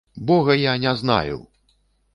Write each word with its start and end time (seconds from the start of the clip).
Бога 0.29 0.55
я 0.55 0.73
не 0.87 0.95
знаю! 1.03 1.47